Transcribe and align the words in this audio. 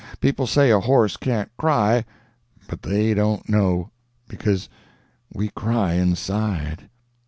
People 0.19 0.47
say 0.47 0.71
a 0.71 0.79
horse 0.79 1.15
can't 1.15 1.55
cry; 1.57 2.05
but 2.67 2.81
they 2.81 3.13
don't 3.13 3.47
know, 3.47 3.91
because 4.27 4.67
we 5.31 5.49
cry 5.49 5.93
inside. 5.93 6.89